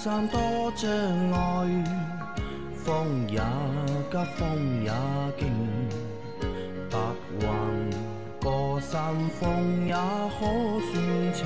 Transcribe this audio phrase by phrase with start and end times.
[0.00, 0.38] 山多
[0.76, 0.88] 障
[1.32, 1.84] 碍，
[2.84, 3.40] 风也
[4.08, 4.92] 急，风也
[5.36, 5.48] 劲，
[6.88, 6.98] 白
[7.40, 7.48] 云
[8.40, 10.46] 过山峰也可
[10.92, 11.44] 算情。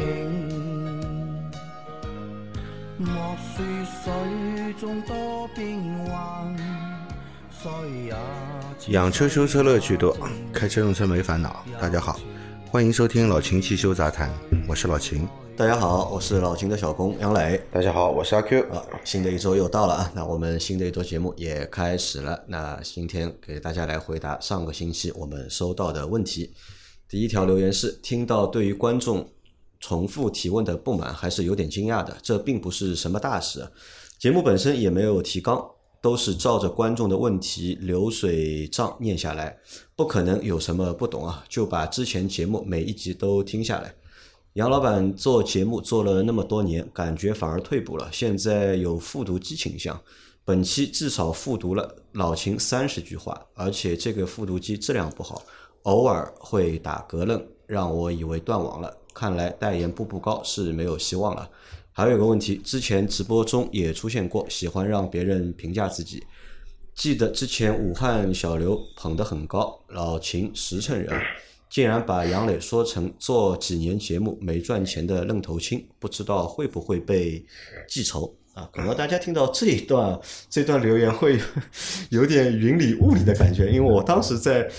[2.98, 3.09] 莫
[3.56, 3.65] 说
[4.05, 6.55] 水中多变幻，
[7.50, 7.70] 水
[8.05, 8.14] 也
[8.78, 10.14] 似养车修车乐趣多，
[10.53, 11.64] 开车用车没烦恼。
[11.80, 12.20] 大家好，
[12.70, 14.28] 欢迎收听老秦汽修杂谈，
[14.69, 15.27] 我是老秦。
[15.55, 17.62] 大家好，我是老秦的小工杨磊。
[17.70, 18.62] 大家好，我是阿 Q。
[18.70, 22.42] 啊，新的一周又到了啊，那我们新的一周节目也开始了。
[22.48, 26.55] 那今天给大家来回答上个星期我们收到的问题。
[27.06, 29.28] 第一条留言是：听到对于观众
[29.78, 32.16] 重复提问的不满，还是有点惊讶的。
[32.23, 33.69] 这并不是什么大事，
[34.19, 35.62] 节目本身也没有提纲，
[36.00, 39.58] 都是照着观众的问题流水账念下来，
[39.95, 43.95] 不可能有什么不懂啊，就把之前节目每一集都听下来。
[44.55, 48.11] 杨老板做节目做了那么多年，感觉反而退步了。
[48.12, 49.98] 现在有复读机倾向，
[50.45, 55.42] 本期至少复读了老秦三十句话，而且这个复读机质量不好，
[55.84, 58.95] 偶尔会打嗝愣，让我以为断网了。
[59.14, 61.48] 看来代言步步高是没有希望了。
[61.91, 66.23] 还有一个问题，之前直播中也出现过，喜欢让别人评价自己。
[66.95, 71.11] 记得之前武汉小刘捧得很高，老秦实诚人，
[71.73, 77.42] 竟然把杨磊说成做几年节目没赚钱的愣头青，不知道会不会被
[77.89, 78.69] 记仇啊？
[78.70, 80.20] 可能大家听到这一段
[80.51, 81.41] 这段留言会
[82.11, 84.70] 有点云里雾里的感觉，因为我当时在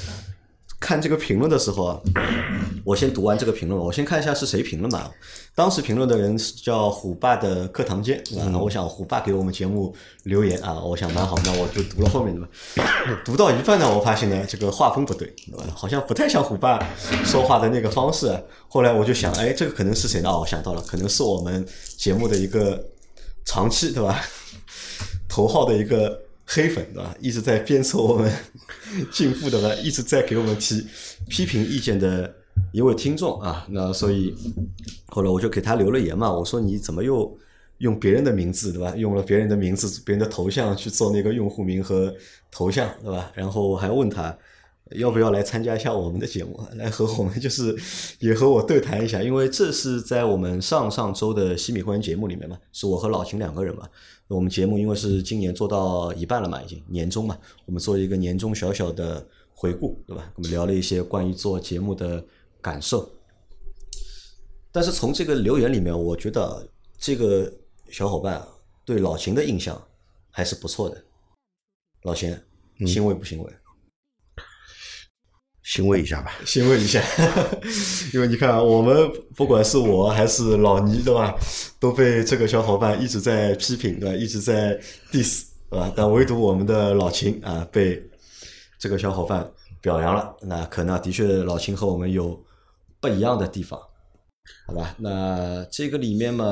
[0.84, 2.02] 看这个评论的时候啊，
[2.84, 5.10] 我先读完这个评论，我先看一下是谁评论吧。
[5.56, 8.52] 当时评论的人是叫虎爸的课堂间，啊？
[8.60, 12.50] 我想虎爸给我们节目留言啊，我想蛮好，那我就读了后面的吧。
[13.24, 15.34] 读到一半呢，我发现呢，这个画风不对，
[15.74, 16.78] 好像不太像虎爸
[17.24, 18.38] 说话的那个方式。
[18.68, 20.30] 后来我就想，哎，这个可能是谁呢？
[20.30, 21.66] 哦，我想到了，可能是我们
[21.98, 22.84] 节目的一个
[23.46, 24.22] 长期，对吧？
[25.30, 27.16] 头号的一个黑粉，对吧？
[27.20, 28.32] 一直在鞭策我们
[29.12, 30.86] 进步的吧，一直在给我们提
[31.28, 32.34] 批评意见的
[32.72, 33.66] 一位听众啊。
[33.70, 34.36] 那所以
[35.08, 37.38] 后来我就给他留了言嘛，我说你怎么又
[37.80, 38.94] 用别人的名字，对吧？
[38.96, 42.14] 用了别人的名字、别人的头像去做那个用户名和
[42.52, 43.32] 头像，对吧？
[43.34, 44.38] 然后还问他。
[44.96, 46.60] 要不要来参加一下我们的节目？
[46.76, 47.76] 来和我们就是
[48.20, 53.88] 也和我对谈一下，因为这是在我们上上周的西米会员节目里面嘛，是我和老秦两个人嘛。
[54.28, 59.24] 我们节目因为是今年做到一半了嘛，已经年终嘛，我们做一个年终小小的
[59.54, 60.32] 回顾，对吧？
[60.36, 62.26] 我们聊了一些关于做节目的
[62.62, 63.08] 感受。
[64.72, 66.68] 但是从这个留言里面，我觉得
[66.98, 67.52] 这个
[67.90, 68.48] 小伙伴啊
[68.84, 69.80] 对老秦的印象
[70.32, 71.04] 还是不错的。
[72.04, 72.36] 老秦，
[72.88, 73.54] 欣慰不欣慰？
[75.64, 76.34] 欣慰一下吧。
[76.46, 77.02] 欣慰一下，
[78.14, 81.34] 因为你看，我们不管是我还是老倪，对吧，
[81.80, 84.78] 都被这个小伙伴一直在批评，对吧，一直在
[85.12, 85.92] diss，对吧？
[85.96, 88.02] 但唯独我们的老秦啊，被
[88.78, 89.50] 这个小伙伴
[89.82, 90.36] 表扬了。
[90.42, 92.38] 那可能的确老秦和我们有
[93.00, 93.80] 不一样的地方，
[94.68, 94.94] 好吧？
[94.98, 96.46] 那这个里面嘛，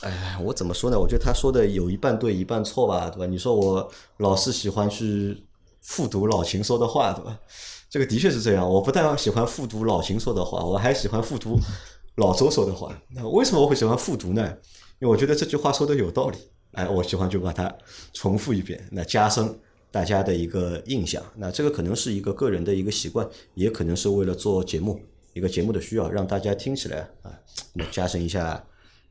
[0.00, 0.98] 哎，我怎么说呢？
[0.98, 3.26] 我觉得他说的有一半对，一半错吧，对吧？
[3.26, 5.44] 你说我老是喜欢去
[5.80, 7.38] 复读老秦说的话，对吧？
[7.92, 11.60] 这个的确是这样，我不但喜欢复读老秦说的话，我还喜欢复读
[12.16, 12.98] 老周说的话。
[13.10, 14.42] 那为什么我会喜欢复读呢？
[14.98, 16.38] 因为我觉得这句话说的有道理，
[16.70, 17.70] 哎，我喜欢就把它
[18.14, 19.60] 重复一遍，那加深
[19.90, 21.22] 大家的一个印象。
[21.36, 24.98] 那这个可能是一个个人的一个习惯，也可能是为了做节目
[25.34, 27.30] 一个节目的需要，让大家听起来啊，
[27.74, 28.64] 那加深一下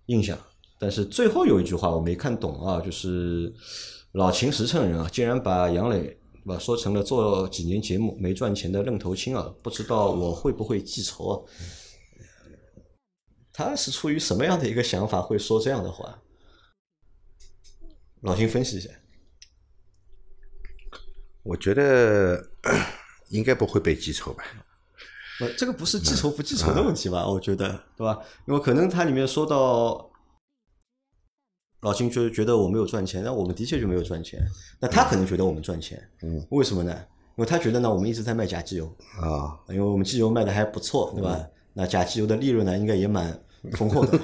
[0.07, 0.35] 印象。
[0.79, 3.53] 但是最后有一句话我没看懂啊，就是
[4.13, 6.17] 老秦实诚人啊，竟然把杨磊。
[6.45, 9.53] 把说成了做几年节目没赚钱的愣头青啊！
[9.61, 11.33] 不知道我会不会记仇啊？
[13.53, 16.21] 他是出于什么样的一个想法会说这样的话？
[18.21, 18.89] 老秦分析一下。
[21.43, 22.51] 我觉得
[23.29, 24.43] 应该不会被记仇吧？
[25.39, 27.27] 不，这个不是记仇不记仇的问题吧？
[27.27, 28.19] 我觉得，对吧？
[28.47, 30.10] 因为可能它里面说到。
[31.81, 34.39] 老金就觉得我没有赚钱，那我们的确就没有赚钱。
[34.79, 36.91] 那他可能觉得我们赚钱，嗯，为什么呢？
[37.37, 38.85] 因为他觉得呢，我们一直在卖假机油
[39.19, 41.47] 啊，因为我们机油卖的还不错，对吧？
[41.73, 43.41] 那假机油的利润呢，应该也蛮
[43.71, 44.19] 丰厚的，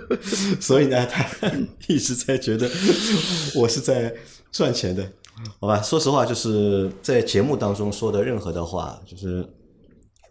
[0.60, 1.50] 所以呢，他
[1.88, 2.70] 一直在觉得
[3.56, 4.14] 我是在
[4.50, 5.06] 赚钱的，
[5.60, 5.82] 好吧？
[5.82, 9.46] 说实话，就是在节目当中说的任何的话，就是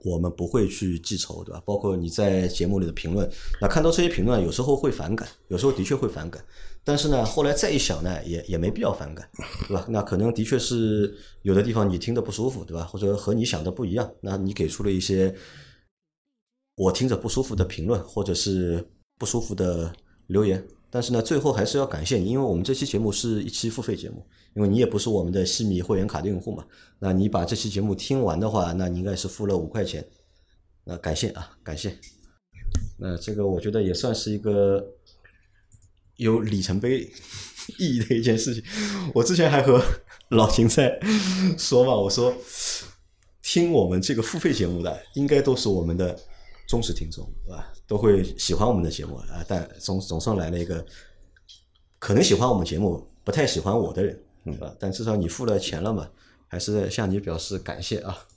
[0.04, 1.62] 我们不会去记仇，对吧？
[1.66, 3.30] 包括你在节目里的评论，
[3.60, 6.42] 那看到这些评论，有时候会反感，有时候的确会反感。
[6.84, 9.30] 但是呢，后来再一想呢，也也没必要反感，
[9.68, 9.86] 对吧？
[9.90, 12.84] 那可能的确是有的地方你听得不舒服，对吧？
[12.84, 15.34] 或者和你想的不一样，那你给出了一些
[16.78, 18.84] 我听着不舒服的评论，或者是
[19.20, 19.94] 不舒服的
[20.28, 20.66] 留言。
[20.90, 24.26] 但是呢，最后还是要感谢你，因为我们这期节目是一期付费节目，
[24.56, 26.66] 因为你也不是我们的西米会员卡的用户嘛。
[27.00, 30.06] 那你把这期节目听完的话，那你应该是付了五块钱。
[30.84, 31.96] 那感谢啊，感谢。
[32.98, 34.86] 那这个我觉得也算是一个
[36.22, 37.00] 有里程碑
[37.80, 38.64] 意义的一件事情。
[39.14, 39.84] 我之前还和
[40.30, 41.00] 老秦在
[41.58, 42.32] 说嘛，我说
[43.42, 46.18] 听我们这个付费节目的，应该都是我们的
[46.68, 47.74] 忠实听众，对吧？
[47.88, 49.44] 都会喜欢我们的节目啊。
[49.48, 50.86] 但总总算来了一个
[51.98, 54.76] 可能喜欢我们节目，不太喜欢我的人，对吧？
[54.80, 56.08] 但至少你付了钱了嘛，
[56.48, 58.28] 还是向你表示感谢啊。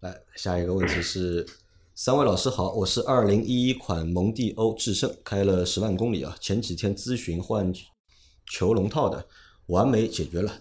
[0.00, 1.44] 来，下一个问题是，
[2.04, 7.72] 三位老师好，我是二零一一款蒙迪欧致胜，开了十万公里啊，前几天咨询换
[8.50, 9.24] 球笼套的，
[9.66, 10.52] 完美解决了，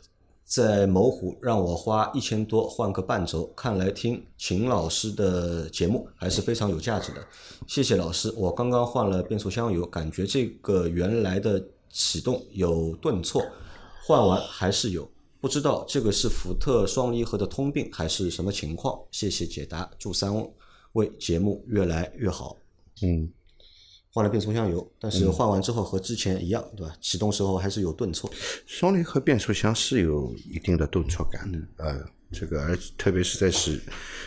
[0.46, 7.28] 在某虎让我花一千多换个半轴，看来听秦老师的节目还是非常有价值的，
[7.66, 8.32] 谢谢老师。
[8.38, 11.60] 我刚刚换了变速箱油，感觉这个原来的
[11.90, 13.44] 启动有顿挫，
[14.06, 15.10] 换完还是有。
[15.40, 19.02] 不知道这个是福特双离合的通病还是什么情况？
[19.10, 20.32] 谢谢解答，祝三
[20.94, 22.58] 位节目越来越好。
[23.02, 23.32] 嗯，
[24.12, 26.96] 换了变速箱油，但是换完之后和之前一样，对吧？
[27.02, 28.30] 启动时候还是有顿挫。
[28.66, 33.82] 双离合变速箱是有一定的顿挫感的，呃，这个而特别是在使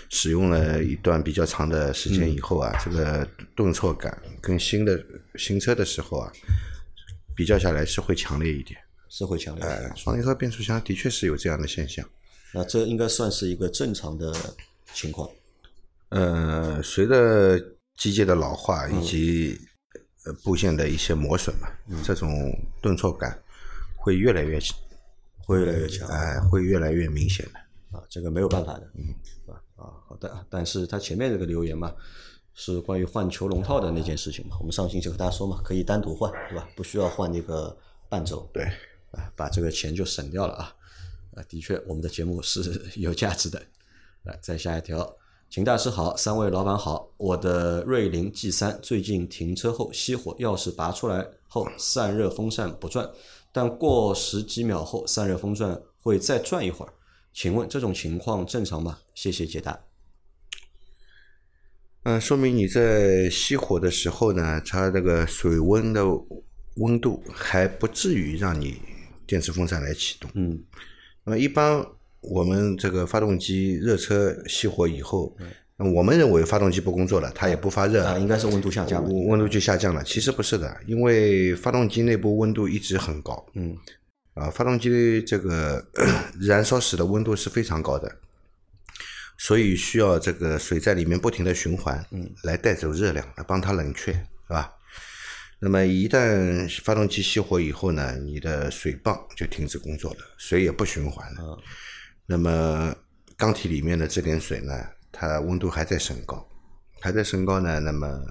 [0.08, 5.04] 使用了一段比较长的时间以后啊，这个顿挫感跟新的
[5.36, 6.32] 新车的时候啊，
[7.36, 8.80] 比较下来是会强烈一点。
[9.08, 9.64] 是会强烈。
[9.64, 12.04] 呃，双离合变速箱的确是有这样的现象。
[12.52, 14.34] 那这应该算是一个正常的
[14.92, 15.30] 情况。
[16.14, 17.58] 呃，随着
[17.96, 19.60] 机械的老化以及
[20.24, 21.68] 呃部件的一些磨损嘛，
[22.04, 22.30] 这种
[22.80, 23.36] 顿挫感
[23.96, 24.76] 会越来越强
[25.44, 27.98] 会越来越强，哎、会越来越明显的。
[27.98, 29.14] 啊，这个没有办法的，嗯，
[29.46, 30.46] 啊啊，好的。
[30.48, 31.92] 但是他前面这个留言嘛，
[32.54, 36.68] 是关于换球笼套的那件事情嘛，我们上星期和大家说嘛，可以单独换，对吧？
[36.76, 37.76] 不需要换那个
[38.08, 38.48] 伴奏。
[38.52, 38.64] 对，
[39.10, 40.74] 啊，把这个钱就省掉了啊！
[41.34, 43.60] 啊，的确，我们的节目是 有价值的。
[44.22, 45.16] 来，再下一条，
[45.50, 53.08] 秦大师好，三位老板好，我的瑞麟 G 三最近停车后熄火，钥匙拔出来后散热风扇不转，
[53.52, 56.92] 但过十几秒后散热风扇会再转一会儿，
[57.32, 58.98] 请问这种情况正常吗？
[59.14, 59.78] 谢谢解答。
[62.02, 66.04] 嗯、说明你在熄火的时候呢，它这个水温的
[66.76, 68.78] 温度还不至于让你
[69.24, 70.28] 电磁风扇来启动。
[70.34, 70.64] 嗯
[71.22, 71.86] 那么一般
[72.28, 75.36] 我们这个发动机热车熄火以后，
[75.76, 79.10] 那我们认为发动机不工作了，它也不发热，啊，应该是温度下降了。
[79.10, 80.04] 温温度就下降了。
[80.04, 83.76] 其实不是的，因为发动机内部温度一直很高，嗯
[84.34, 85.84] 啊，发动机这个
[86.40, 88.16] 燃烧室的温度是非常高的，
[89.36, 94.20] 所以需要这个水在里面不停的循环，嗯，来带走热量，来帮它冷却，是
[94.50, 94.72] 吧？
[95.58, 101.52] 那么一旦发动机熄火以后呢，你的水泵就停止工作了，水也不循环了。
[101.52, 101.58] 啊
[102.26, 102.94] 那么
[103.36, 104.72] 缸体里面的这点水呢，
[105.12, 106.46] 它温度还在升高，
[107.00, 108.24] 还在升高呢，那么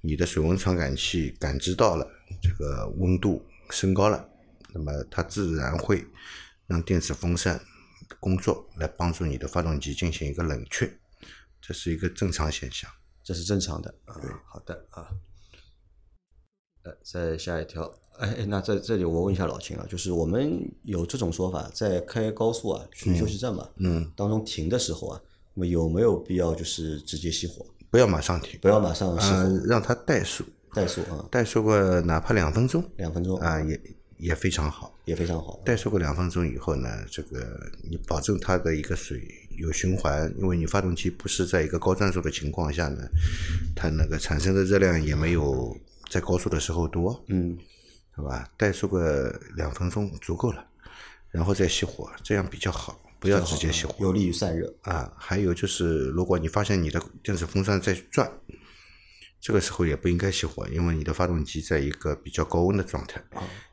[0.00, 4.28] 你的水温传感器感知到了这个温度升高了，
[4.72, 6.06] 那么它自然会
[6.66, 7.60] 让电子风扇
[8.18, 10.90] 工作，来帮助你的发动机进行一个冷却，
[11.60, 12.90] 这是一个正常现象。
[13.22, 14.16] 这是正常的啊。
[14.46, 15.08] 好的啊。
[16.82, 25.20] 呃，再下一条，哎哎，那在这里我问一下老秦啊，就是我们有这种说法，在开高速啊去休息站嘛，嗯，当中停的时候啊，
[25.54, 33.80] 那么有没有必要就是直接熄火，不要马上停，不要马上熄火，呃，让它怠速，怠速啊，怠速个哪怕两分钟两分钟啊、也
[34.18, 34.94] 也非常好。
[35.06, 35.60] 也非常好。
[35.64, 37.40] 怠速个两分钟以后呢，这个
[37.82, 39.20] 你保证它的一个水
[39.58, 43.02] 有循环，因为你发动机不是在一个高转速的情况下呢，
[43.74, 45.76] 它那个产生的热量也没有
[46.08, 47.58] 在高速的时候多，嗯，
[48.20, 48.48] 是吧？
[48.58, 50.64] 怠速个两分钟足够了，
[51.30, 54.72] 然后再熄火，这样比较好，不要直接熄火有利于散热。
[54.82, 55.12] 啊。
[55.16, 58.30] 还有就是，如果你发现你的电子风扇在转，
[59.40, 63.22] 这个时候也不应该熄火，因为你的发动机在一个比较高温的状态。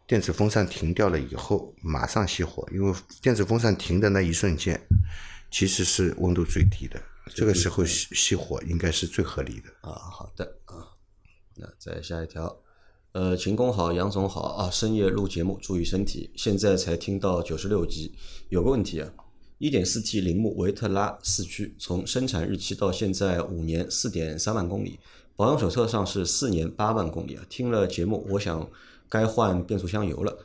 [0.05, 4.79] 电子风扇停掉了以后，马上熄火，因为电子风扇停的那一瞬间，
[5.51, 7.01] 其实是温度最低的，
[7.35, 9.69] 这个时候熄熄火应该是最合理的。
[9.81, 10.95] 啊，好的啊，
[11.55, 12.57] 那再下一条，
[13.17, 16.29] 呃，秦工好，杨总好啊，深夜录节目，注意身体。
[16.35, 18.13] 现在才听到九十六集，
[18.49, 19.09] 有个问题啊，
[19.57, 24.99] 一点四 T 铃木维特拉四驱，从生产日期到现在五年四点三万公里，
[25.35, 27.43] 保养手册上是四年八万公里啊。
[27.49, 28.69] 听了节目，我想
[29.09, 30.37] 该换变速箱油了。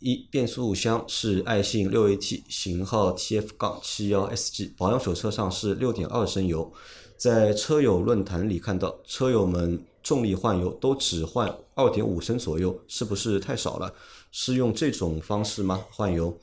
[0.00, 6.70] 一变速箱是爱信六 AT 型号 TF 杠七幺 SG，保养手册上是六点二升油。
[7.16, 13.92] 在车友论坛里看到，车友们重力换油都只换二点五升左右，是不是太少了？
[14.30, 15.84] 是用这种方式吗？
[15.90, 16.38] 换油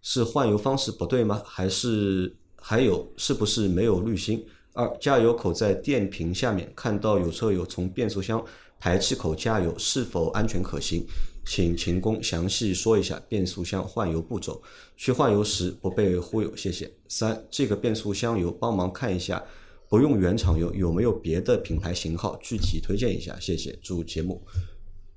[0.00, 1.42] 是换油方式不对吗？
[1.44, 4.42] 还是还有是不是没有滤芯？
[4.72, 8.42] 二加油口在电瓶下面看到有车友从变速箱
[8.80, 11.06] 排气口加油，是否安全可行？
[11.44, 14.62] 请秦工详细说一下变速箱换油步骤，
[14.96, 16.90] 去换油时不被忽悠，谢谢。
[17.08, 19.44] 三，这个变速箱油帮忙看一下，
[19.92, 23.78] 不用原厂油有没有别的品牌型号，具体推荐一下，谢谢。
[23.82, 24.40] 祝节目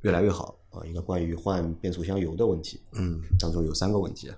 [0.01, 0.84] 越来越好啊！
[0.86, 4.36] 一个关于换变速箱油的问题，嗯，当中有三个问题啊。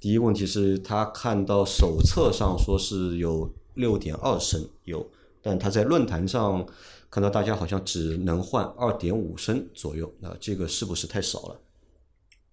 [0.00, 5.08] 第一个问题是他看到手册上说是有六点二升油，
[5.40, 6.66] 但他在论坛上
[7.08, 11.60] 看到大家好像只能换二点五升左右，那这个是不是太少了？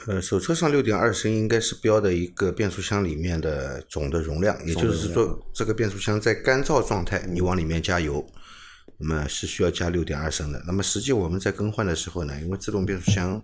[0.08, 8.26] 呃，手册上六点二升应该是标的一个变速箱里面的总的容量，也就是说，这个变速箱在干燥状态，你往里面加油，
[8.98, 10.64] 那么是需要加六点二升的。
[10.66, 13.44] 那么实际我们在更换的时候呢，因为自动变速箱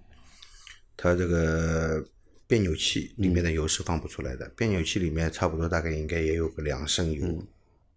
[0.96, 2.04] 它这个
[2.48, 7.28] 变扭器里面的油是放不出来的，变扭器里面差不多大概应该也有个两升油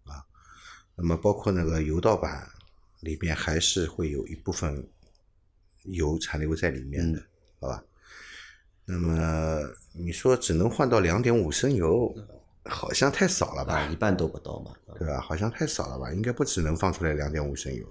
[0.03, 0.21] 啊。
[0.95, 2.47] 那么包括那个油道板
[2.99, 4.85] 里面还是会有一部分
[5.83, 7.23] 油残留在里面的，
[7.61, 7.83] 好吧？
[8.91, 9.61] 那么
[9.93, 12.11] 你说只能换到两点五升油，
[12.65, 13.75] 好像太少了吧？
[13.75, 14.73] 啊，一半都不到嘛。
[14.97, 15.21] 对吧？
[15.21, 16.11] 好像太少了吧？
[16.11, 17.85] 应该不只能放出来两点五升油。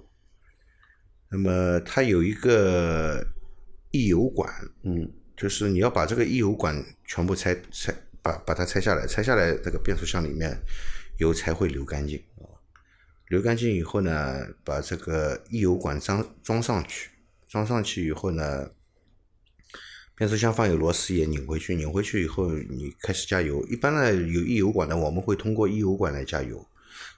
[1.29, 3.25] 那么它有一个
[3.91, 4.53] 溢油管，
[4.83, 10.59] 嗯，就是你要把这个溢油管全部拆拆，把把它拆下来，拆下来这个变速箱里面
[11.19, 12.21] 油才会流干净。
[13.29, 17.09] 流干净以后呢，把这个溢油管装装上去，
[17.47, 18.69] 装上去以后呢。
[20.19, 23.65] 变速箱放有螺丝也拧回去，拧回去以后你开始加油。
[23.67, 26.67] 一般呢有溢油管的，我们会通过溢油管来加油，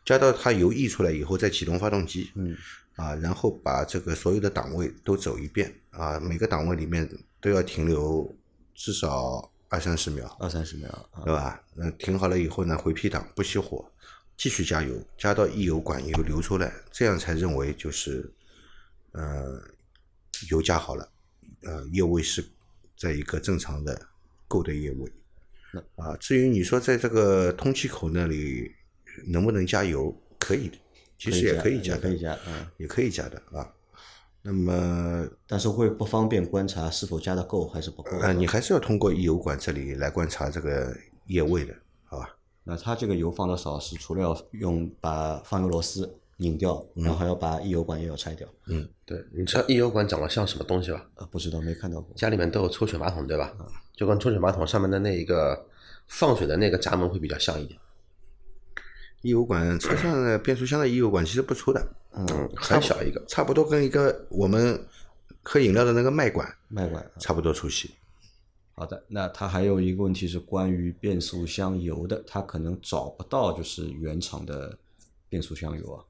[0.05, 2.55] 加到它油溢出来以后再启动发动机，嗯，
[2.95, 7.09] 啊，然后把这个所有的档位都走一遍，啊，每个档位里面
[7.41, 8.31] 都要停留
[8.75, 11.59] 至少二三十秒，二三十秒，啊、对吧？
[11.73, 13.83] 那停好了以后呢，回 P 档不熄火，
[14.37, 18.31] 继续加油，加到溢油管油流出来，这样才认为就是，
[19.13, 19.59] 呃，
[20.51, 21.09] 油加好了，
[21.63, 22.45] 呃，液位是。
[23.01, 23.99] 在一个正常的
[24.47, 25.11] 够的液位，
[25.95, 28.71] 啊，至于你说在这个通气口那里
[29.25, 30.77] 能不能加油，可以的，
[31.17, 33.67] 其实也可以加，可以加，嗯，也可以加的啊。
[34.43, 38.31] 那么，但是会不方便观察是否加的够还是不够啊？
[38.31, 41.73] 你还是要通过溢油管这里来观察这个液位的，
[42.05, 42.37] 好吧？
[42.63, 48.47] 那它这个油放的少是除了要用把放油螺丝拧掉，然后还要把溢油管也要拆掉。
[48.65, 51.07] 嗯，对，你知道溢油管长得像什么东西吧？
[51.15, 52.11] 啊，不知道，没看到过。
[52.15, 53.53] 家里面都有抽水马桶，对吧？
[53.95, 55.67] 就跟抽水马桶上面的那一个
[56.07, 57.79] 放水的那个闸门会比较像一点。
[59.21, 64.83] 溢油管车上的变速箱的溢油管其实不粗的，嗯，很小一个，差不多跟一个我们
[65.43, 67.91] 喝饮料的那个麦管麦管差不多粗细。
[68.73, 74.75] 好的，那它还有一个问题是关于变速箱油的，它可能找不到就是原厂的
[75.29, 76.03] 变速箱油啊，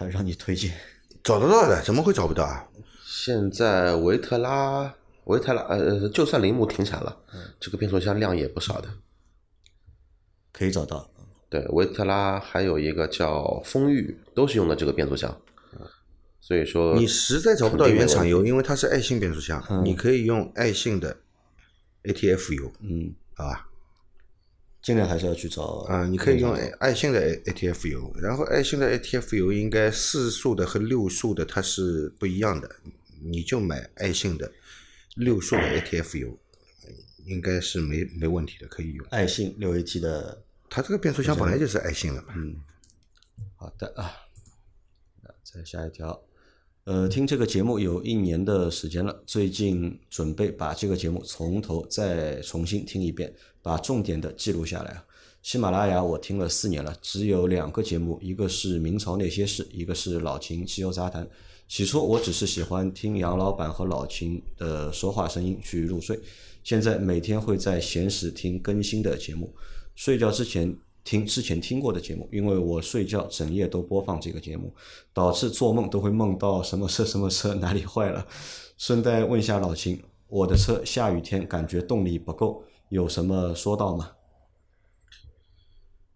[0.00, 0.72] 它让你推荐。
[1.22, 2.66] 找得到的，怎么会找不到啊？
[3.04, 7.14] 现在维特拉、维特拉，呃，就算铃木停产了，
[7.60, 8.88] 这个变速箱量也不少的，
[10.50, 11.10] 可以找到。
[11.50, 15.38] 对，维特拉还有一个叫风裕，都是用的这个变速箱。
[16.40, 21.14] 所以说，你实在找不到原厂油，因为它是爱信变速箱，你可以用爱信的
[22.04, 23.68] ATF 油，嗯，好吧？
[24.82, 32.76] 尽量还是要去找啊，你可以用爱信的 ATF 油，然后爱信的 ATF 油应该四速的和六速的它是不一样的，
[33.22, 34.50] 你就买爱信的
[35.16, 36.38] 六速的 ATF 油，
[37.26, 39.06] 应该是没没问题的，可以用。
[39.10, 42.32] 爱信六 AT 的，它这个变速箱本来就是爱信的嘛。
[42.36, 42.56] 嗯，
[43.56, 44.10] 好的啊，
[45.22, 46.22] 那再下一条。
[46.90, 53.32] 呃，听这个节目有一年的时间了，最近准备把这个节目从头再重新听一遍，
[53.62, 55.00] 把重点的记录下来。
[55.40, 61.24] 喜马拉雅我听了四年了，只有两个节目，一个是明朝那些事，一个是老秦汽油杂谈。
[61.68, 66.18] 起初我只是喜欢听杨老板和老秦的说话声音去入睡，
[66.64, 69.54] 现在每天会在闲时听更新的节目，
[69.94, 70.76] 睡觉之前。
[71.02, 74.74] 听之前听过的节目，因为我睡觉整夜都播放这个节目，
[75.12, 78.26] 导致做梦都会梦到什么车什么车哪里坏了。
[78.76, 84.12] 顺带问一下老秦，我的车下雨天感觉动力不够，有什么说道吗？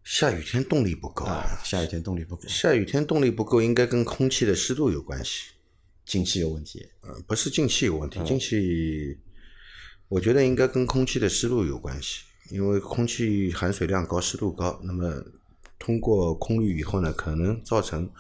[0.03, 2.47] 下雨天动力不够啊，下雨天动力不够。
[2.47, 5.53] 下雨天动力不够，应该跟空气的湿度有关系，
[6.05, 6.87] 进气有问题。
[7.03, 9.19] 嗯，不是进气有问题，进气，
[10.09, 12.25] 我觉得应该跟空气的湿度有关系。
[12.51, 15.25] 因为空气含水量高、湿度高，那么
[15.79, 18.11] 通过空滤以后呢，可能造成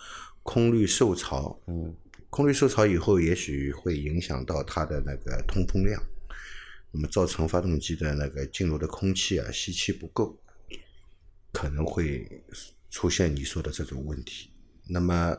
[0.43, 1.95] 空滤受潮，嗯，
[2.31, 6.02] 空滤受潮以后，也许会影响到它的那个通风量，
[6.90, 10.38] 那么造成发动机的那个进入的空气啊吸气不够，
[11.52, 12.45] 可能会
[12.90, 14.50] 出现你说的这种问题。
[14.88, 15.37] 那么，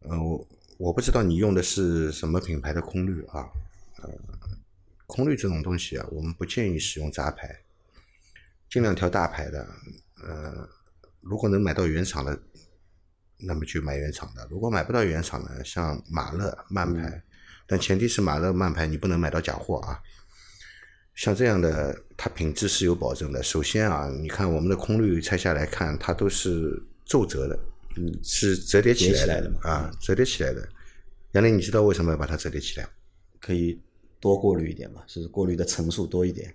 [0.00, 3.48] 呃，我我不知道你用的是什么品牌的空滤啊？
[4.02, 4.08] 呃，
[5.10, 7.60] 空滤这种东西啊，我们不建议使用杂牌，
[8.70, 9.66] 尽量挑大牌的。
[10.22, 10.68] 呃，
[11.20, 12.38] 如果能买到原厂的，
[13.36, 17.22] 那么就买原厂的；如果买不到原厂的，像马勒、曼牌，
[17.66, 20.00] 但前提是马勒、曼牌你不能买到假货啊。
[21.14, 23.42] 像这样的，它品质是有保证的。
[23.42, 27.58] 首先啊，你看我们的空滤拆下来看，它都是皱褶的，
[27.96, 30.68] 嗯，是折叠起来叠起来的啊，折叠起来的。
[31.32, 32.88] 杨林，你知道为什么要把它折叠起来？
[33.40, 33.80] 可以
[34.20, 36.54] 多过滤一点嘛，是过滤的层数多一点。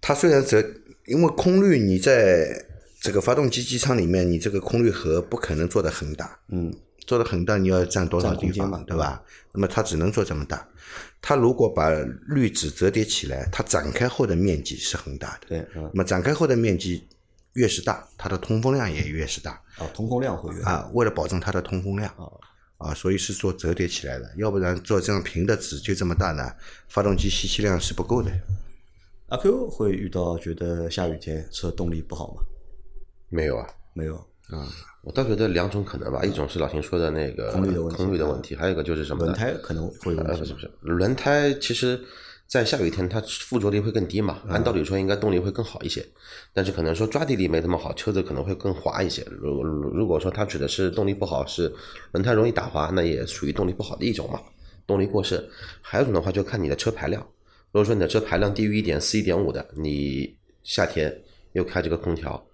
[0.00, 0.60] 它虽然折，
[1.06, 2.66] 因为空滤你在
[3.00, 6.74] 这个发动机机舱里面，你这个空滤盒不可能做的很大，嗯，
[7.06, 9.22] 做的很大，你要占多少空地方间嘛，对吧？
[9.54, 10.68] 那么它只能做这么大。
[11.20, 11.90] 它如果把
[12.26, 15.46] 滤纸折叠起来，它展开后的面积是很大的。
[15.48, 17.06] 对，嗯那，么展开后的面积
[17.52, 20.90] 越是大，它的通风量也越是大啊，通风量会越啊。
[20.94, 22.40] 为了保证它的通风量哦
[22.82, 26.50] 啊，所以是做折叠起来的，要不然做这样平的纸就这么大呢，
[26.88, 28.30] 发动机吸气量是不够的。
[29.28, 32.42] 阿 Q 会遇到觉得下雨天车动力不好吗？
[33.30, 34.16] 没有啊，没有
[34.50, 34.68] 啊，
[35.02, 39.24] 我倒觉得两种可能吧，一种是老秦说的那个空滤的问题空滤的问题，还有一个就是什么？
[39.24, 41.98] 轮胎可能会有呃，问题不是不是，轮胎其实，
[42.52, 46.06] 在下雨天它附着力会更低嘛，按道理说应该动力会更好一些，
[46.52, 49.26] 但是可能说抓地力没那么好，车子可能会更滑一些。
[49.30, 51.74] 如如果说它指的是动力不好，是
[52.10, 54.38] 轮胎容易打滑，那也属于动力不好的一种嘛，
[54.86, 55.42] 动力过剩。
[55.80, 57.22] 还有一种的话，就看你的车排量，
[57.70, 61.10] 如果说你的车排量低于一点四、一点五的，你夏天
[61.54, 62.46] 又开这个空调。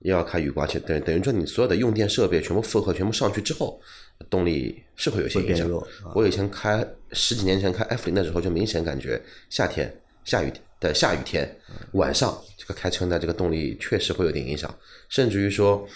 [0.00, 3.80] 又要开雨刮器，等等于说你所有的用电设备全部负荷全部上去之后，
[4.28, 5.68] 动力是会有些影响。
[6.14, 9.92] 我以前开十几年前开 F 零的时候，就明显感觉夏天
[10.24, 11.48] 下雨的下雨天
[11.92, 14.72] 晚上这个开车呢，这个动力确实会有点影响，
[15.08, 15.86] 甚至于说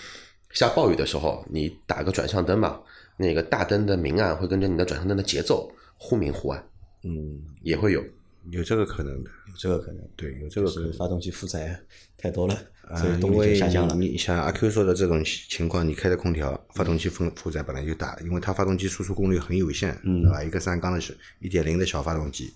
[0.52, 2.80] 下暴雨的时候，你打个转向灯嘛，
[3.16, 6.64] 那个大灯的明暗会跟着你的转向灯的节奏忽明忽暗，
[7.04, 8.02] 嗯，也会有。
[8.50, 10.92] 有这个可能的，有这个可能，对，有这个可能。
[10.92, 11.78] 发动机负载
[12.16, 12.54] 太多了，
[12.96, 13.94] 所啊，以动力就下降了。
[13.94, 20.42] 你你像阿 Q 说的这种情况，你开的空调，发动机负负载本来就大，因为它发动机输出功率很有限，嗯对吧？
[20.42, 22.52] 一个三缸的是一点零的小发动机，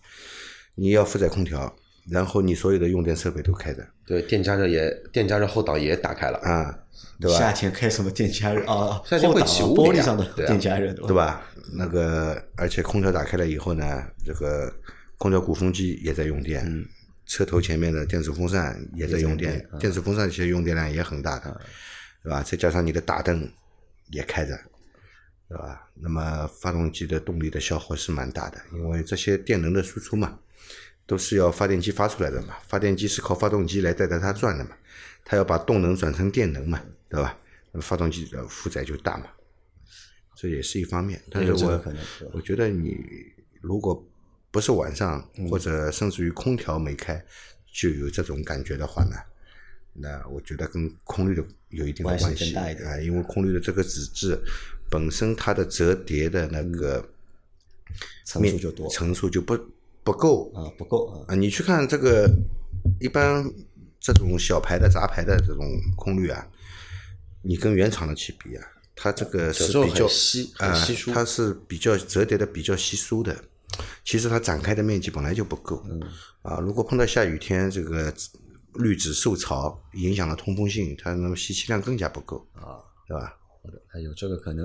[0.75, 1.75] 你要负载空调，
[2.11, 6.79] 然后你所有的用电设备都开着对，电加热也电加热后挡也打开了，啊，
[7.21, 7.39] 对吧？
[7.39, 9.01] 夏天开什么电加热啊？
[9.07, 11.15] 夏天会起雾的玻璃上的电加热，对？
[11.15, 11.43] 吧？
[11.75, 14.71] 那个，而且空调打开了以后呢，这个
[15.23, 16.85] 空调鼓风机也在用电，
[17.27, 21.61] 车头前面的电子风扇也在用电，电子风扇其实用电量也很大的，
[22.25, 22.43] 对吧？
[22.43, 23.49] 再加上你的大灯
[24.11, 24.59] 也开着，
[25.49, 25.89] 对吧？
[25.95, 30.41] 那么发动机的动力的消耗是蛮大的，因为这些电能的输出嘛，
[31.07, 34.73] 都是要发电机发出来的嘛，发电机是靠发动机来带着它转的嘛，
[35.25, 37.39] 它要把动能转成电能嘛，对吧？
[37.71, 39.27] 那么发动机的负载就大嘛，
[40.35, 41.23] 这也是一方面。
[41.31, 41.81] 但是我
[42.33, 42.97] 我觉得你
[43.61, 44.05] 如果
[44.53, 45.49] 不是晚上，嗯。
[45.49, 47.21] 或者甚至于空调没开
[47.73, 49.17] 就有这种感觉的话呢，
[49.95, 54.39] 那我觉得跟空滤的有一定的关系啊，因为空滤的这个纸质
[54.91, 57.03] 本身它的折叠的那个
[58.25, 58.89] 层数就多。
[58.91, 59.59] 层数就不
[60.05, 60.53] 不够。
[60.55, 61.25] 啊，不够啊。
[61.29, 62.31] 啊，你去看这个
[63.01, 63.43] 一般
[63.99, 66.47] 这种小牌的杂牌的这种空滤啊，
[67.41, 71.11] 你跟原厂的去比啊，它这个是比较很稀很啊稀疏。
[71.11, 73.35] 它是比较折叠的比较稀疏的。
[74.05, 76.01] 其实它展开的面积本来就不够，嗯
[76.43, 78.13] 啊，如果碰到下雨天，这个
[78.75, 83.37] 滤纸受潮，影响了通风性，它那么吸气量更加不够，啊，对吧？
[83.63, 84.65] 好的还有这个可能。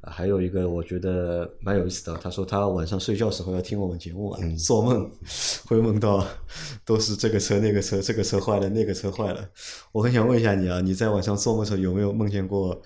[0.00, 5.10] 啊还有一个我觉得蛮有意思的，他说他晚上睡觉时候要听我们节目啊，做梦
[5.66, 6.24] 会梦到
[6.84, 9.50] 都是这个车那个车，这个车坏了那个车坏了。
[9.90, 12.80] 我很想问一下你啊，你在晚上做梦的时候有没有梦见过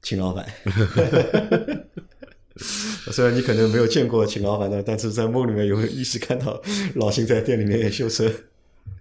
[0.00, 0.46] 秦老板？
[3.12, 6.60] 虽然你可能没有见过秦老板的，但是在梦里面有意识看到
[6.94, 8.32] 老秦在店里面修车？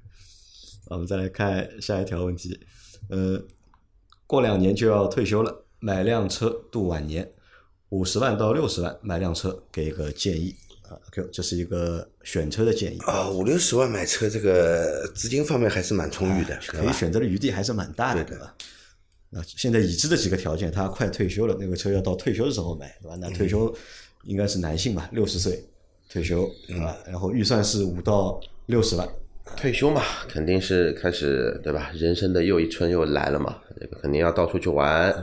[0.87, 2.59] 我们再来看下一条问题，
[3.09, 3.41] 呃，
[4.27, 7.31] 过两年就要退休了，买辆车度晚年，
[7.89, 16.55] 五十万到六十万买辆车，给一个建议啊，Q，这是一个选车的建议，啊，五六十万买车，这个资金方面还是蛮充裕的？
[16.67, 18.55] 可以选择的余地还是蛮大的，对的对吧？
[19.29, 23.17] 那现在已知的几个条件，他快退休了，那个车要到退休的时候买，对吧？
[23.19, 23.73] 那退休
[24.23, 25.63] 应该是男性吧，六十岁
[26.09, 26.97] 退休，对吧？
[27.05, 29.07] 然后预算是五到六十万，
[29.57, 31.91] 退休嘛，肯定是开始对吧？
[31.93, 35.13] 人生的又一春又来了嘛，这个肯定要到处去玩，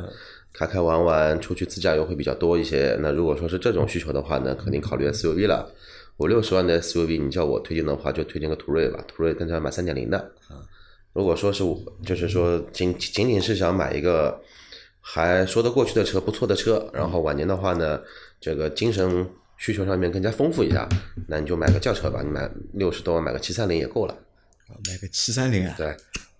[0.53, 2.97] 开开玩玩，出去自驾游会比较多一些。
[3.01, 5.73] 那如果说是这种需求的话呢，肯定考虑 SUV 了。
[6.19, 9.03] 五六十万的 SUV，你叫我推荐的话，就推荐个途锐吧。
[9.09, 10.33] 途锐但是要买三点零的。
[11.13, 14.41] 如果说是我就是说仅仅仅是想买一个
[15.01, 18.01] 还说得过去的车，不错的车，然后晚年的话呢，
[18.41, 20.89] 这个精神需求上面更加丰富一下，
[21.29, 22.23] 那你就买个轿车吧。
[22.23, 24.15] 你买六十多万买个七三零也够了。
[24.69, 25.87] 啊买个七三零啊，对，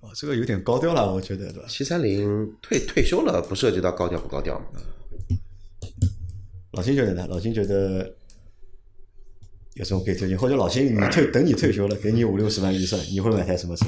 [0.01, 1.69] 哦，这个有点高调了，我觉得，对吧？
[1.69, 4.67] 七三零退退休了，不涉及到高调不高调嘛？
[6.71, 7.27] 老金觉得呢？
[7.29, 8.15] 老金觉得
[9.75, 10.39] 有什么可以推荐？
[10.39, 13.85] 或者老金，你退等你退休了，给你五六十万预算，你会买台什么车？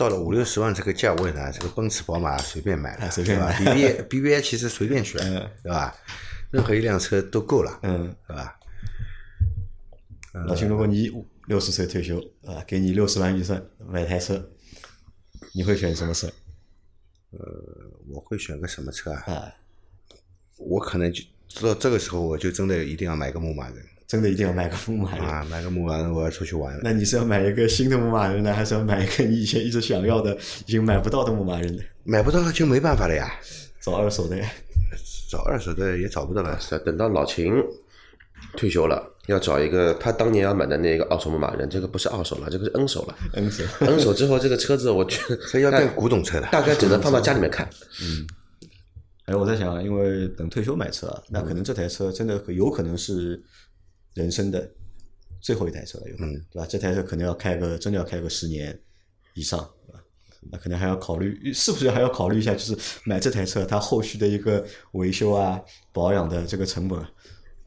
[0.00, 3.74] 到了五六十万这个价位呢，这个奔驰、宝马随便买了，啊随便买对吧
[4.08, 5.94] B B B I 其实随便选，嗯对吧？
[6.50, 8.56] 任何一辆车都够了，嗯，对吧？
[10.46, 11.12] 老秦，如果你
[11.48, 14.42] 六十岁退休啊，给你六十万预算买台车，
[15.52, 16.26] 你会选什么车？
[17.32, 17.38] 呃
[18.08, 19.22] 我会选个什么车啊？
[19.26, 19.54] 啊，
[20.56, 21.22] 我可能就
[21.60, 23.76] 到这个时候，我就真的一定要买个牧马人
[24.10, 25.24] 真的一定要买个牧马人？
[25.24, 26.80] 啊，买个牧马人，我要出去玩了。
[26.82, 31.80] 那你是要买一个新的牧马人呢，还是要买一个你以前一直想要的、已经买不到的牧马人呢？
[32.02, 33.32] 买不到了就没办法了呀，
[33.80, 34.50] 找二手的呀？
[35.30, 36.58] 找二手的也找不到了。
[36.58, 37.52] 是等到老秦
[38.56, 43.16] 退休了，要找一个他当年要买的那个二手牧马人，这个不是二手了，这个是 N 手了。
[43.34, 43.62] N 手。
[43.78, 47.64] N 手之后，这个车子我觉得 这要变古董车的，大概只能放到家里面看。
[48.02, 48.26] 嗯
[49.26, 53.40] 哎，我在想啊，因为等退休买车啊，那可能这台车真的有可能是
[54.14, 54.70] 人生的
[55.40, 56.66] 最后一台车了，有可能，对吧？
[56.68, 58.78] 这台车可能要开个真的要开个十年
[59.34, 60.00] 以上，对吧？
[60.50, 65.60] 那可能还要考虑，是不是还要考虑一下，就是买这台车它后续的一个维修啊、
[65.92, 67.10] 保养的这个成本啊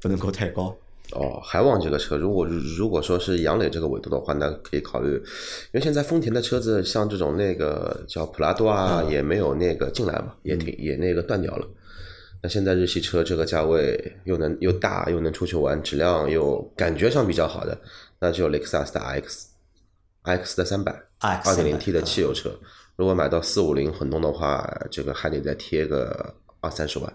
[0.01, 0.75] 不能够太高。
[1.11, 5.21] 哦，还忘记个车，如果如果说是杨磊这个维度的话，那可以考虑，因
[5.73, 11.67] 为现在丰田的车子像这种那个叫普拉多啊，也没有那个进来嘛，也挺也那个断掉了。
[12.43, 17.79] 那现在日系车这个价位又能又大又能出去玩，质量又感觉上比较好的，
[18.19, 22.53] 那就雷克萨斯的 RX，RX 的三百二点零 T 的汽油车，
[22.97, 27.13] 如果买到四五零混动的话，这个还得再贴个二三十万。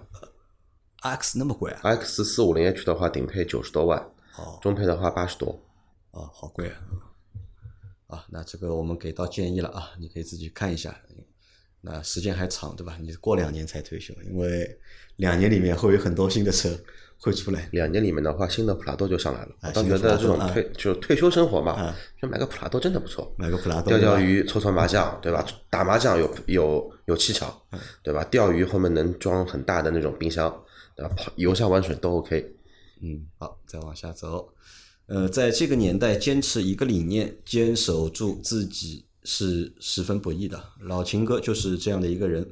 [1.02, 4.00] X 那么贵啊？X 四五零 H 的话，顶配九十多万，
[4.38, 5.48] 哦中配的话八十多。
[6.12, 6.80] 哦，好贵啊！
[8.06, 10.98] 啊，那这个我们给到建议了啊，你可以自己看一下。
[11.80, 12.98] 那时间还长，对吧？
[13.00, 14.78] 你过两年才退休，因为
[15.16, 16.68] 两年里面会有很多新的车
[17.20, 17.68] 会出来。
[17.72, 19.48] 两年里面的话，新的普拉多就上来了。
[19.60, 23.32] 啊我倒觉得这种退就是退休生活嘛啊，就买个普拉多真的不错。
[23.36, 25.46] 买个普拉多，钓钓鱼、搓搓麻将，对吧？
[25.70, 28.24] 打麻将有有有技巧，嗯对吧？
[28.24, 30.52] 钓鱼后面能装很大的那种冰箱，
[30.96, 31.14] 对吧？
[31.16, 32.54] 跑游山玩水都 OK。
[33.00, 34.52] 嗯，好，再往下走。
[35.06, 40.58] 呃，在这个年代坚持一个理念，坚守住自己是十分不易的。
[40.80, 42.48] 老秦哥就是这样的一个人，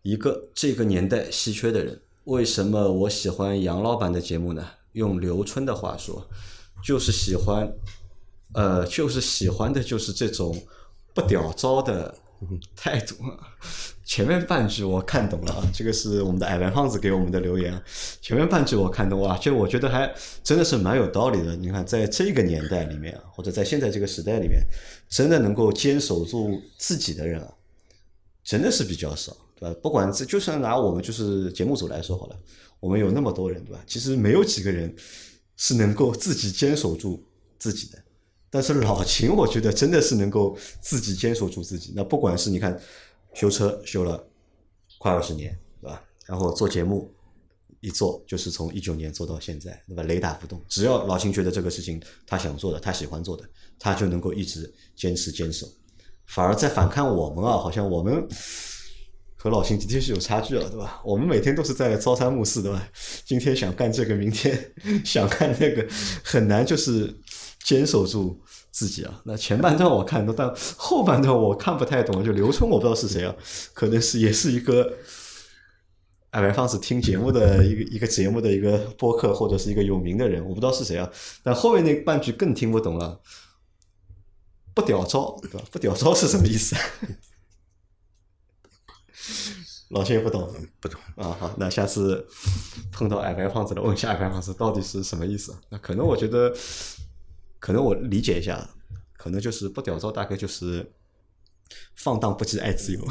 [0.00, 2.00] 一个这个年代稀缺的人。
[2.24, 4.66] 为什么我喜欢杨老板的节目呢？
[4.92, 6.26] 用刘春的话说，
[6.82, 7.70] 就是喜欢，
[8.54, 10.58] 呃，就是喜欢的就是这种
[11.14, 12.14] 不屌糟的
[12.76, 13.14] 态度。
[14.04, 17.78] 前面半句我看懂了啊，这个是我们的矮白胖子给我们的留言。
[18.22, 20.10] 前面半句我看懂哇，就我觉得还
[20.42, 21.54] 真的是蛮有道理的。
[21.54, 24.60] 你看，在这个年代里面，或者在现在这个时代里面，
[25.10, 27.52] 真的能够坚守住自己的人啊，
[28.42, 29.76] 真的是比较少，对吧？
[29.82, 32.36] 不管这，就算拿我们就是节目组来说好了，
[32.80, 33.84] 我们有那么多人，对吧？
[33.86, 34.94] 其实没有几个人
[35.58, 37.22] 是能够自己坚守住
[37.58, 37.98] 自己的。
[38.50, 41.92] 但是老秦， 我觉得真的是能够自己坚守住自己。
[41.94, 42.78] 那不管是你看
[43.34, 44.26] 修车修了
[44.98, 46.02] 快二十年，对吧？
[46.26, 47.12] 然后做节目
[47.80, 50.02] 一做就是从一九年做到现在，对吧？
[50.02, 50.60] 雷打不动。
[50.68, 53.44] 只要老秦觉得这个事情他想做的，他喜欢做的，
[53.78, 55.66] 他就能够一直坚持坚守。
[56.26, 58.26] 反而在反看我们啊，好像我们
[59.36, 61.00] 和老秦的确是有差距了，对吧？
[61.04, 62.88] 我们每天都是在朝三暮四，对吧？
[63.24, 64.72] 今天想干这个，明天
[65.04, 65.86] 想干那个，
[66.24, 67.14] 很难就是
[67.68, 69.20] 坚守住自己啊。
[69.26, 72.24] 那前半段我看懂，但后半段我看不太懂。
[72.24, 73.36] 就刘春，我不知道是谁啊，
[73.74, 74.90] 可能是也是一个
[76.30, 81.10] 矮白胖子听节目的一个一个节目的一个播客，或者是一个有名的人，我不知道是谁啊。
[81.42, 83.20] 但后面那半句更听不懂了。
[84.74, 85.60] 不屌招，对吧？
[85.70, 86.74] 不屌招是什么意思？
[89.90, 90.50] 老谢不懂，
[90.80, 91.36] 不懂啊。
[91.38, 92.26] 好，那下次
[92.92, 95.54] 碰到矮白胖子了，问一下矮白胖子到底是什么意思？
[95.68, 96.54] 那可能我觉得，
[97.58, 98.68] 可能我理解一下，
[99.16, 100.92] 可能就是不屌招，大概就是
[101.94, 103.00] 放荡不羁，爱自由。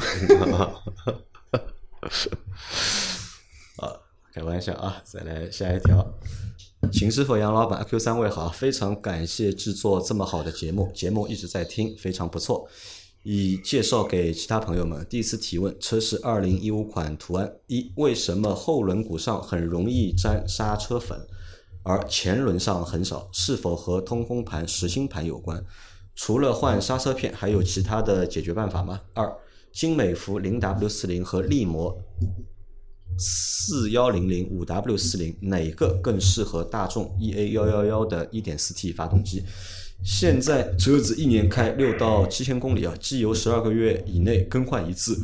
[3.76, 4.00] 啊，
[4.32, 5.02] 开玩笑啊！
[5.04, 6.18] 再来下一条。
[6.92, 12.68] 秦师傅、杨老板、阿 Q 三位好，非常感谢制作这么好的节目，节目一直在听，非常不错。
[13.24, 15.04] 以介绍给其他朋友们。
[15.10, 21.26] 第一次提问：车是二零一五款途安，一为什么后轮毂上很容易沾刹车粉，
[21.82, 23.28] 而前轮上很少？
[23.32, 25.64] 是否和通风盘、实心盘有关？
[26.14, 29.00] 除了换刹车片，还有其他的解决办法吗？
[29.14, 29.32] 二，
[29.72, 31.96] 金美孚零 W 四零和力摩
[33.18, 39.44] 四幺零零五 W 四零哪个更适合大众 EA 幺幺幺的一点四 T 发动机？
[40.04, 45.20] 现在车子一年开六到七千公里啊，机油十二个月以内更换一次，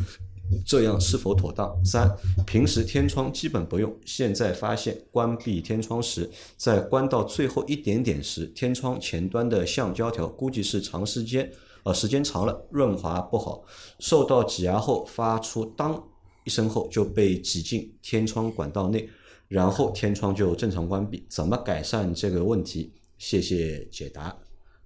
[0.65, 1.75] 这样是否妥当？
[1.85, 2.11] 三，
[2.47, 11.51] 平时天窗基本不用，现在发现关闭天窗时，在关到最后一点点时，天窗前端的橡胶条估计是长时间
[11.83, 13.65] 呃时间长了润滑不好，
[13.99, 16.03] 受到挤压后发出当
[16.45, 19.09] 一声后就被挤进天窗管道内，
[19.49, 21.25] 然后天窗就正常关闭。
[21.29, 22.93] 怎么改善这个问题？
[23.17, 24.44] 谢谢解答。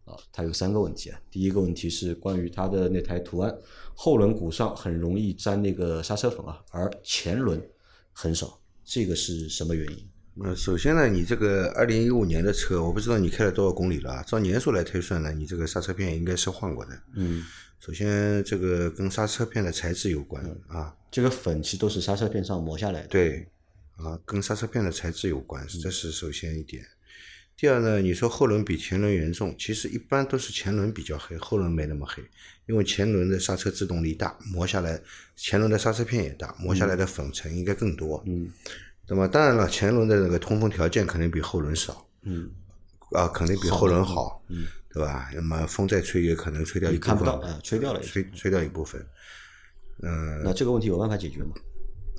[0.08, 1.20] 啊，它有三个问题啊。
[1.30, 3.54] 第一个问题是关于它的那台途安
[3.94, 7.62] 后轮毂上很容易沾那个刹车粉啊，而前轮
[8.12, 10.08] 很少，这个是什么原因？
[10.44, 14.22] 呃，首先呢，你这个二零一五年的车，我不知道你开了多少公里了啊。
[14.22, 16.92] 照年数来推算呢，你这个刹车片应该是换过的。
[17.16, 17.44] 嗯，
[17.80, 23.08] 首先这个跟刹车片的材质有关啊，这个粉其实都是刹车片上磨下来的。
[23.08, 23.48] 对，
[23.96, 26.84] 啊，跟刹车片的材质有关，这是首先一点。
[27.58, 32.22] 第二呢，你说后轮比前轮严重，其实一般都是前轮比较黑，后轮没那么黑，
[32.66, 35.02] 因为前轮的刹车制动力大，磨下来
[35.34, 38.22] 前轮的刹车片也大，磨下来的粉尘应该更多。
[38.28, 38.48] 嗯，
[39.08, 42.48] 那么当然了，前轮的那个通风条件肯定比后轮少，嗯，
[43.10, 45.28] 啊，肯定比后轮好，嗯，对吧？
[45.34, 48.00] 那么风再吹也可能吹掉一部分，看不到啊，吹掉了。
[48.02, 49.04] 吹吹掉一部分。
[50.00, 51.56] 嗯那这个问题有办法解决吗？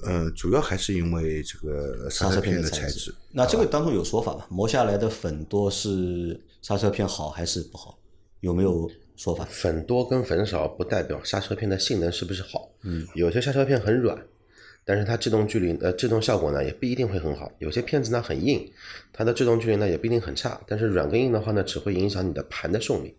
[0.05, 3.13] 嗯，主要还是因为这个刹刹车车片的材质。。
[3.31, 4.45] 那这个当中有说法吗？
[4.49, 7.97] 磨下来的粉多是刹车片好还是不好？
[8.41, 9.45] 有没有说法？
[9.49, 12.69] 粉多跟粉少不代表刹车片的性能是不是好。
[12.83, 14.17] 嗯，有些刹车片很软，
[14.85, 17.51] 但是它制动距离呃制动效果呢也不一定会很好。
[17.59, 18.71] 有些片子呢很硬，
[19.11, 20.59] 它的制动距离呢也不一定很差。
[20.65, 23.13] 但是软跟硬的话呢，只会影响你的盘的寿命。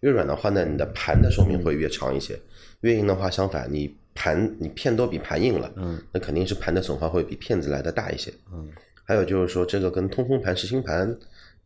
[0.00, 2.34] 越软的话呢，你的盘的寿命会越长一些；
[2.82, 8.32] 越硬的话，相反，你盘你片多比盘硬了，嗯，那肯定是盘的损耗会比片子来的大一些。
[8.52, 8.68] 嗯，
[9.04, 11.16] 还有就是说，这个跟通风盘、实心盘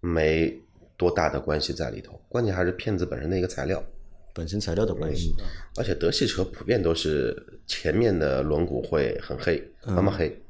[0.00, 0.60] 没
[0.98, 3.82] 多大的关系在里头，关键还是片子本身的一个材料。
[4.32, 5.34] 本身材料的关系。
[5.76, 7.36] 而且德系车普遍都是
[7.66, 10.40] 前面的轮毂会很黑，那么黑，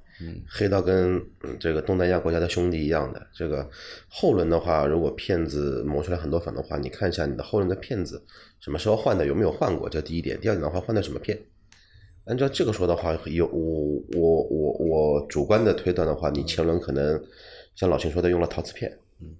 [0.46, 3.26] 黑到跟嗯这个东南亚国家的兄弟一样的。
[3.32, 3.68] 这个
[4.08, 8.22] 后轮的话，如果片子磨出来很多粉的话，你看一下你的后轮的片子
[8.60, 10.38] 什么时候换的，有没有换过，这第一点。
[10.38, 11.38] 第二点的话，换的什么片？
[12.26, 17.22] 按照这个说的话，有我我我我主观的推断的话，你前轮可能
[17.74, 19.34] 像老秦说的用了陶瓷片，嗯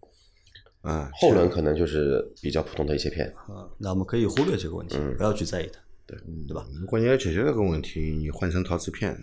[0.81, 3.33] 啊，后轮可能就是比较普通的一些片。
[3.47, 6.67] 啊，那我们可以忽略这个问题，不要去在意它，对对吧？
[6.81, 9.17] 如果你要解决这个问题，你换成陶瓷片，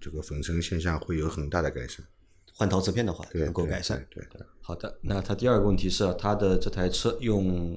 [0.00, 2.06] 这个粉尘现象会有很大的改善。
[2.54, 4.06] 换陶瓷片的话对，能够改善。
[4.10, 4.40] 对对。
[4.60, 7.76] 好的，那他第二个问题是啊，他的这台车用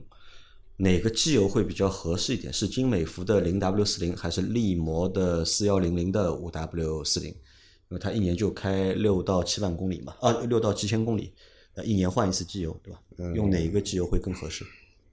[0.78, 2.52] 哪个机油会比较合适一点？
[2.52, 7.30] 是金美孚的零 W 四零，还是力摩的四幺零零的五 W 四零？
[7.30, 11.32] 因为它一年就开六到七万公里嘛，啊，六到七千公里，
[11.76, 13.00] 呃，一年换一次机油，对吧？
[13.36, 14.66] 用哪一个机油会更合适？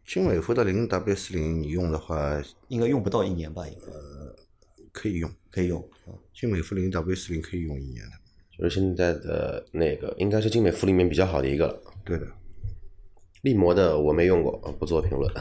[0.07, 3.69] 金美孚的零 W 四零，你用的话应该用不到一年吧？
[3.69, 3.93] 应该
[4.93, 6.17] 可以用，可以用啊。
[6.35, 8.13] 金美孚零 W 四零可以用一年的。
[8.59, 11.81] 就是现在的那个，应该是金美孚里面比较好的一个了。
[12.05, 12.27] 对的，
[13.43, 15.33] 力摩的我没用过，呃不做评论。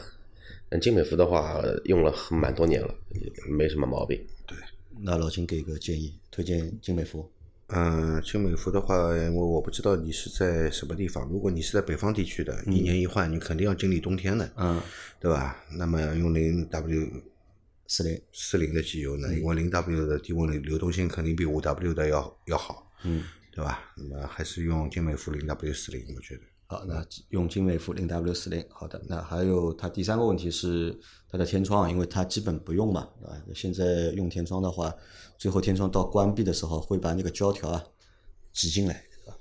[0.69, 4.19] 但精美孚的话，用了很蛮多年了，也没什么毛病。
[4.45, 4.55] 对
[5.01, 7.27] 那老金给个建议，推荐金美孚。
[7.67, 8.95] 嗯，金美孚的话，
[9.33, 11.27] 我我不知道你是在什么地方。
[11.29, 14.81] 如果你是在北方地区的，一年一换，你肯定要经历冬天的，嗯，
[15.19, 15.63] 对吧？
[15.77, 17.07] 那么用零 W
[17.87, 23.91] 四零，四零的机油呢，因为零 W 的低温流流动性肯定比五 W 的要要好，嗯，对吧？
[23.95, 26.41] 那么还是用金美孚零 W 四零，我觉得。
[26.71, 28.63] 好，那用金美孚零 W 四零。
[28.69, 30.95] 好的，那还有它第三个问题是
[31.27, 34.93] 它的天窗，因为它基本不用嘛，啊，现在用天窗的话，
[35.35, 37.83] 最后天窗到关闭的时候会把那个胶条啊
[38.53, 39.35] 挤进来，对吧？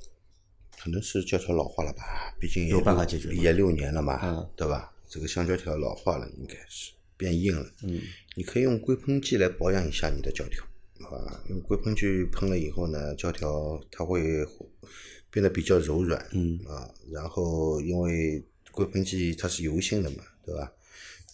[0.83, 2.03] 可能是胶条老化了吧，
[2.41, 4.91] 毕竟也有办法解决也六年了嘛，嗯对吧？
[5.07, 7.71] 这个橡胶条老化了，应该是变硬了。
[7.83, 8.01] 嗯，
[8.37, 10.65] 你可以用硅喷剂来保养一下你的胶条，
[11.15, 14.23] 啊，用硅喷剂喷了以后呢，胶条它会
[15.31, 20.73] 变得比较柔软，嗯啊，然后因为硅喷剂它是油性的嘛，对吧？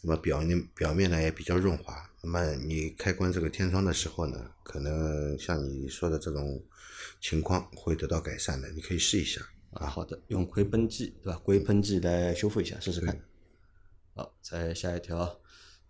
[0.03, 6.63] 那么表面表面呢也比较润滑，那么你开关这个天窗的时候呢，可能像你说的这种
[7.21, 9.41] 情况会得到改善的，你可以试一下。
[9.73, 11.41] 啊，好的，用硅喷剂对吧？
[11.43, 13.19] 硅喷剂来修复一下试试看。
[14.15, 15.41] 好，再下一条，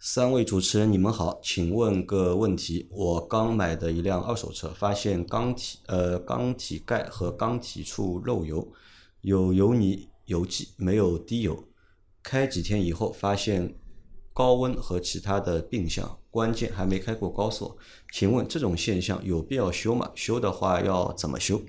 [0.06, 8.70] 三位主持人，你们好，请问个问题：我刚买的一辆二手车，发现缸体呃缸体盖和缸体处漏油，
[9.22, 11.64] 有油泥油迹，没有滴油。
[12.22, 13.74] 开几天以后，发现
[14.34, 17.78] 高温和其他的病象，关键还没开过高速。
[18.12, 20.10] 请问这种现象有必要修吗？
[20.14, 21.62] 修的话要怎么修？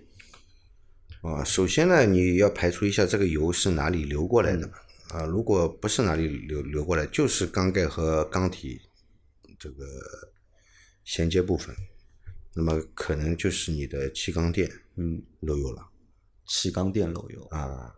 [1.21, 4.73] 啊，首先呢，你要排除一下这个油是哪里流过来的嘛。
[5.09, 8.81] 啊，如果不是哪里流流过来，就是缸盖和缸体
[9.59, 9.85] 这个
[11.03, 11.75] 衔接部分，
[12.53, 15.87] 那么可能就是你的气缸垫嗯，漏油了
[16.47, 17.43] 气缸垫漏油。
[17.45, 17.93] 啊。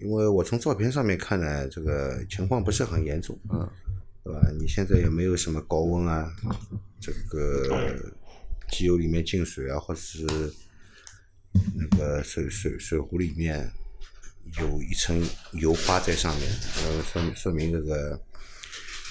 [0.00, 3.68] 因为我从照片上面看呢，这个情况不是很严重，嗯，
[4.24, 4.50] 对吧？
[4.58, 6.34] 你现在也没有什么高温啊，
[6.98, 7.98] 这个
[8.70, 10.24] 机油里面进水啊，或者是
[11.74, 13.70] 那个水水水壶里面
[14.58, 15.22] 有一层
[15.52, 16.50] 油花在上面，
[16.84, 18.20] 呃，说明说明这个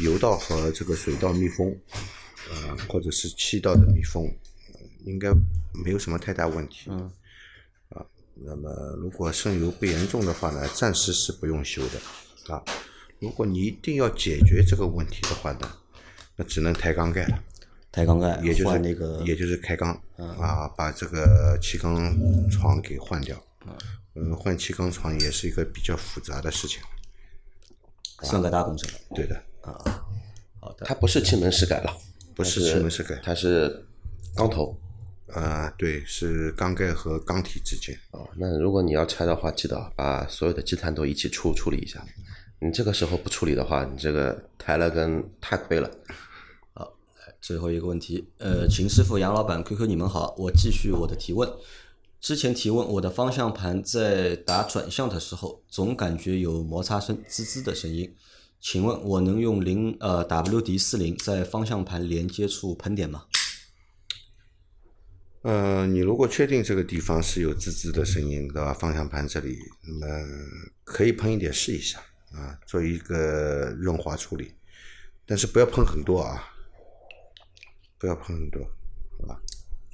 [0.02, 1.76] 油道和这个水道密封，
[2.52, 4.26] 呃，或者是气道的密封，
[4.74, 5.32] 呃应该
[5.84, 6.89] 没有什么太大问题。
[6.89, 7.12] 嗯。
[7.89, 12.54] 啊，那么如果渗油不严重的话呢，暂时是不用修的。
[12.54, 12.63] 啊，
[13.20, 15.72] 如果你一定要解决这个问题的话呢，
[16.36, 17.44] 那只能抬缸盖了。
[17.92, 22.15] 抬缸盖，也就是那个，也就是开缸、啊，把这个气缸
[22.50, 23.36] 床给换掉。
[24.15, 26.82] 嗯，换气缸床也是一个比较复杂的事情。
[28.23, 28.89] 算个大工程。
[29.15, 29.73] 对的，啊
[30.60, 31.97] 好的，它不是气门室改了，
[32.36, 33.86] 不是气门室改它是
[34.36, 34.77] 缸头。
[35.27, 37.95] 啊，对，是缸盖和缸体之间。
[38.10, 42.03] 哦，那如果你要拆的话，记得把所有的积碳都一起处处理一下。
[42.60, 45.89] 你这个时候不处理的话，你这个抬了跟太亏了。
[46.73, 46.91] 好
[47.39, 51.47] 最后一个问题，呃，秦师傅、杨老板、QQ，你们好，我继续我的提问。
[52.19, 58.13] 之前提问，我的方向盘在打转向的时候，总感觉有摩擦声、滋滋的声音。
[58.60, 63.25] 请问我能用零呃 WD 四零在方向盘连接处喷点吗？
[65.43, 68.73] 呃，你如果确定这个地方是有滋滋的声音，对吧？
[68.73, 70.08] 方向盘这里，那么
[70.84, 71.99] 可以喷一点试一下
[72.34, 74.51] 啊，做一个润滑处理，
[75.25, 76.43] 但是不要喷很多啊，
[77.97, 78.69] 不要喷很多，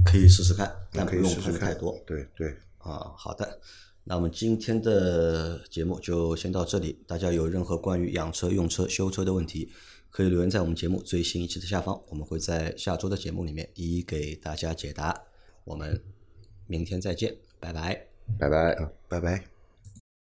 [0.03, 1.97] 可以试试看，但不用试试看喷太多。
[2.05, 3.59] 对对，啊，好的，
[4.03, 6.99] 那我们今天的节目就先到这里。
[7.07, 9.71] 大家有任何关于养车、用车、修车的问题，
[10.09, 15.23] 可以留言在我们节目最新一期的下方，我们会在下周的节目里面一一给大家解答。
[15.63, 16.01] 我们
[16.67, 18.07] 明天再见，拜拜。
[18.37, 18.75] 拜拜。
[19.07, 19.54] 拜拜。